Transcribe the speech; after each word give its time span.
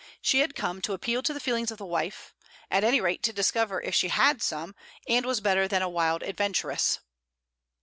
She 0.19 0.39
had 0.39 0.55
come 0.55 0.81
to 0.81 0.93
appeal 0.93 1.21
to 1.21 1.31
the 1.31 1.39
feelings 1.39 1.69
of 1.69 1.77
the 1.77 1.85
wife; 1.85 2.33
at 2.71 2.83
any 2.83 2.99
rate, 2.99 3.21
to 3.21 3.31
discover 3.31 3.79
if 3.83 3.93
she 3.93 4.07
had 4.07 4.41
some 4.41 4.73
and 5.07 5.27
was 5.27 5.41
better 5.41 5.67
than 5.67 5.83
a 5.83 5.89
wild 5.89 6.23
adventuress. 6.23 7.01